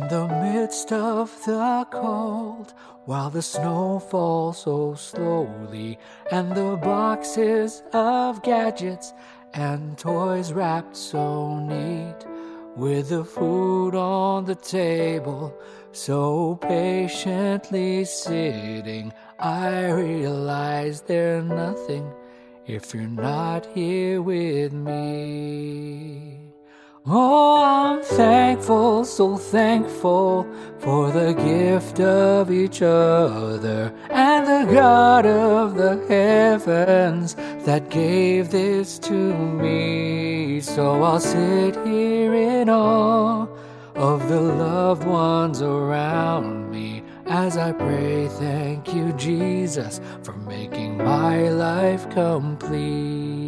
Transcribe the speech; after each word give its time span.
the 0.00 0.28
midst 0.28 0.92
of 0.92 1.30
the 1.44 1.86
cold, 1.90 2.72
while 3.04 3.30
the 3.30 3.42
snow 3.42 3.98
falls 3.98 4.62
so 4.62 4.94
slowly, 4.94 5.98
and 6.30 6.54
the 6.54 6.76
boxes 6.76 7.82
of 7.92 8.42
gadgets 8.42 9.12
and 9.54 9.98
toys 9.98 10.52
wrapped 10.52 10.96
so 10.96 11.58
neat, 11.58 12.26
with 12.76 13.08
the 13.10 13.24
food 13.24 13.94
on 13.94 14.44
the 14.44 14.54
table 14.54 15.52
so 15.92 16.56
patiently 16.56 18.04
sitting, 18.04 19.12
I 19.38 19.90
realize 19.90 21.02
they're 21.02 21.42
nothing 21.42 22.10
if 22.66 22.94
you're 22.94 23.08
not 23.08 23.66
here 23.74 24.22
with 24.22 24.72
me. 24.72 26.38
Oh, 27.04 27.62
I'm 27.64 28.02
thankful, 28.02 28.81
so 29.04 29.36
thankful 29.36 30.46
for 30.78 31.10
the 31.10 31.32
gift 31.34 32.00
of 32.00 32.50
each 32.50 32.82
other 32.82 33.92
and 34.10 34.46
the 34.46 34.72
God 34.72 35.26
of 35.26 35.76
the 35.76 36.04
heavens 36.08 37.34
that 37.64 37.90
gave 37.90 38.50
this 38.50 38.98
to 39.00 39.12
me. 39.12 40.60
So 40.60 41.02
I'll 41.02 41.20
sit 41.20 41.76
here 41.86 42.34
in 42.34 42.68
awe 42.68 43.46
of 43.94 44.28
the 44.28 44.40
loved 44.40 45.04
ones 45.04 45.62
around 45.62 46.70
me 46.70 47.02
as 47.26 47.56
I 47.56 47.72
pray, 47.72 48.28
thank 48.28 48.94
you, 48.94 49.12
Jesus, 49.14 50.00
for 50.22 50.32
making 50.32 50.98
my 50.98 51.48
life 51.48 52.08
complete. 52.10 53.41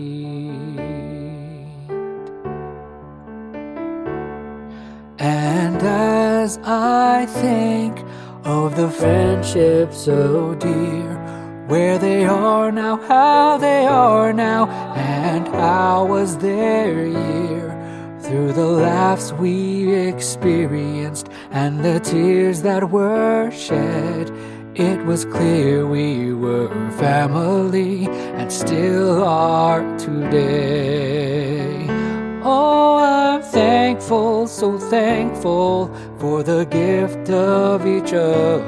As 5.84 6.58
I 6.64 7.27
think 7.27 8.04
of 8.44 8.77
the 8.77 8.90
friendships 8.90 9.98
so 10.04 10.54
dear, 10.54 11.14
where 11.68 11.98
they 11.98 12.24
are 12.26 12.70
now, 12.70 12.96
how 12.96 13.58
they 13.58 13.86
are 13.86 14.32
now, 14.32 14.66
and 14.96 15.46
how 15.48 16.06
was 16.06 16.38
their 16.38 17.06
year. 17.06 17.70
Through 18.20 18.52
the 18.54 18.66
laughs 18.66 19.32
we 19.32 19.94
experienced 19.94 21.28
and 21.50 21.84
the 21.84 22.00
tears 22.00 22.62
that 22.62 22.91
were 22.91 23.50
shed, 23.50 24.30
it 24.74 25.04
was 25.04 25.24
clear 25.26 25.86
we 25.86 26.32
were 26.32 26.69
family 26.92 28.06
and 28.06 28.50
still 28.50 29.22
are 29.22 29.82
today. 29.98 31.53
Thankful, 33.95 34.48
so 34.48 34.77
thankful 34.77 35.87
for 36.19 36.42
the 36.42 36.64
gift 36.64 37.31
of 37.31 37.87
each 37.87 38.12
other 38.12 38.61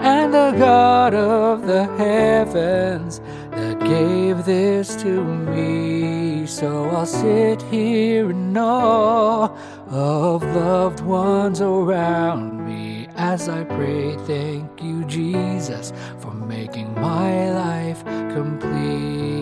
and 0.00 0.32
the 0.32 0.52
God 0.52 1.12
of 1.12 1.66
the 1.66 1.84
heavens 1.98 3.20
that 3.50 3.78
gave 3.80 4.46
this 4.46 4.96
to 5.02 5.22
me. 5.22 6.46
So 6.46 6.86
I'll 6.86 7.04
sit 7.04 7.60
here 7.60 8.30
in 8.30 8.56
awe 8.56 9.50
of 9.90 10.42
loved 10.42 11.00
ones 11.00 11.60
around 11.60 12.66
me 12.66 13.06
as 13.16 13.50
I 13.50 13.64
pray, 13.64 14.16
thank 14.24 14.82
you, 14.82 15.04
Jesus, 15.04 15.92
for 16.20 16.32
making 16.32 16.94
my 16.94 17.50
life 17.50 18.02
complete. 18.32 19.37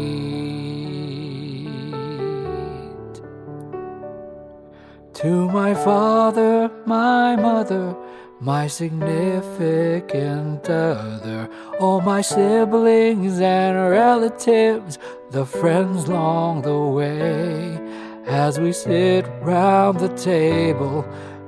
To 5.23 5.49
my 5.49 5.73
father, 5.73 6.71
my 6.85 7.37
mother, 7.37 7.97
my 8.39 8.67
significant 8.67 10.69
other, 10.69 11.49
all 11.81 12.03
my 12.03 12.21
siblings 12.21 13.41
and 13.41 13.91
relatives, 13.91 14.99
the 15.31 15.47
friends 15.47 16.05
along 16.05 16.63
the 16.63 16.79
way, 16.79 17.79
as 18.27 18.61
we 18.61 18.73
sit 18.73 19.27
round 19.41 20.01
the 20.01 20.15
table 20.17 21.03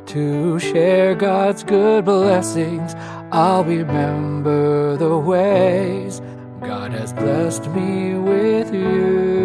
to 0.07 0.59
share 0.59 1.15
God's 1.15 1.63
good 1.63 2.07
blessings, 2.07 2.95
I'll 3.33 3.65
remember 3.65 4.97
the 4.97 5.19
ways 5.19 6.23
God 6.63 6.93
has 6.93 7.13
blessed 7.13 7.67
me 7.67 8.15
with 8.15 8.73
you. 8.73 9.38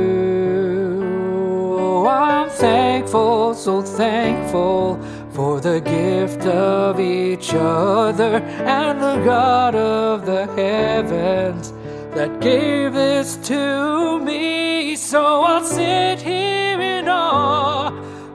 Thankful, 3.14 3.54
so 3.54 3.82
thankful 3.84 5.00
for 5.34 5.62
the 5.62 5.80
gift 5.82 6.48
of 6.48 7.00
each 7.00 7.54
other 7.54 8.38
and 8.66 9.00
the 9.00 9.24
God 9.24 9.76
of 9.76 10.26
the 10.26 10.48
heavens 10.56 11.72
that 12.16 12.42
gave 12.42 12.94
this 12.94 13.38
to 13.50 14.20
me. 14.20 14.96
So 14.96 15.44
I'll 15.44 15.64
sit 15.64 16.22
here 16.22 16.82
in 16.82 17.08
awe 17.08 17.90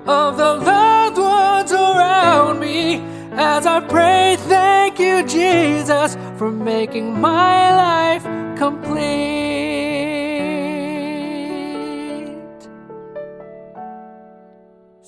of 0.06 0.37
the 0.37 0.55
loved 0.55 1.19
ones 1.19 1.72
around 1.72 2.61
me 2.61 3.03
as 3.33 3.67
I 3.67 3.81
pray, 3.81 4.37
thank 4.38 5.00
you, 5.00 5.27
Jesus, 5.27 6.17
for 6.37 6.53
making 6.53 7.21
my 7.21 7.75
life 7.75 8.22
complete. 8.56 9.47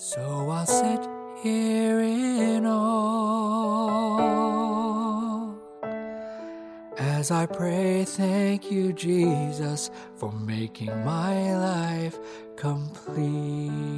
So 0.03 0.49
I'll 0.49 0.65
sit 0.65 1.07
here 1.43 2.01
in 2.01 2.65
awe 2.65 3.21
as 6.97 7.31
I 7.31 7.45
pray, 7.45 8.07
thank 8.07 8.71
you, 8.71 8.95
Jesus, 8.95 9.91
for 10.17 10.33
making 10.33 11.05
my 11.05 11.55
life 11.55 12.19
complete. 12.57 13.90